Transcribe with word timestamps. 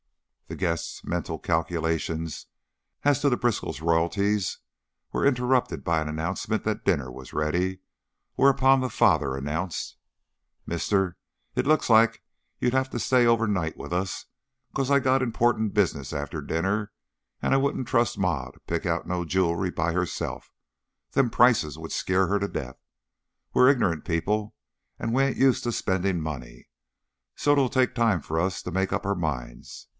The 0.47 0.55
guests' 0.57 1.03
mental 1.05 1.39
calculations 1.39 2.47
as 3.03 3.21
to 3.21 3.29
the 3.29 3.37
Briskow 3.37 3.71
royalties 3.81 4.57
were 5.13 5.25
interrupted 5.25 5.83
by 5.83 6.01
an 6.01 6.09
announcement 6.09 6.63
that 6.65 6.83
dinner 6.83 7.09
was 7.09 7.33
ready, 7.33 7.79
whereupon 8.33 8.81
the 8.81 8.89
father 8.89 9.37
announced: 9.37 9.97
"Mister, 10.65 11.17
it 11.55 11.65
looks 11.67 11.89
like 11.89 12.21
you'd 12.59 12.73
have 12.73 12.89
to 12.89 12.99
stay 12.99 13.25
overnight 13.25 13.77
with 13.77 13.93
us, 13.93 14.25
'cause 14.75 14.91
I 14.91 14.99
got 14.99 15.21
important 15.21 15.73
business 15.73 16.11
after 16.13 16.41
dinner 16.41 16.91
an' 17.41 17.53
I 17.53 17.57
wouldn't 17.57 17.87
trust 17.87 18.17
Ma 18.17 18.49
to 18.49 18.59
pick 18.61 18.85
out 18.85 19.07
no 19.07 19.23
jewelry 19.23 19.69
by 19.69 19.93
herself 19.93 20.51
them 21.11 21.29
prices 21.29 21.77
would 21.77 21.93
skeer 21.93 22.27
her 22.27 22.39
to 22.39 22.47
death. 22.49 22.81
We're 23.53 23.69
ignorant 23.69 24.03
people 24.03 24.55
and 24.99 25.13
we 25.13 25.23
ain't 25.23 25.37
used 25.37 25.63
to 25.63 25.71
spendin' 25.71 26.19
money, 26.19 26.67
so 27.35 27.51
it'll 27.53 27.69
take 27.69 27.95
time 27.95 28.19
for 28.19 28.37
us 28.37 28.61
to 28.63 28.71
make 28.71 28.91
up 28.91 29.05
our 29.05 29.15
minds. 29.15 29.87